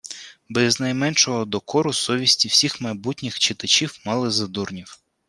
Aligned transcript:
Без 0.49 0.79
найменшого 0.79 1.45
докору 1.45 1.93
совісті 1.93 2.47
всіх 2.47 2.81
майбутніх 2.81 3.39
читачів 3.39 3.99
мали 4.05 4.31
за 4.31 4.47
дурнів 4.47 4.99